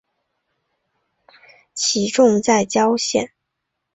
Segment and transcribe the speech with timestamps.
[1.75, 3.31] 其冢在谯县。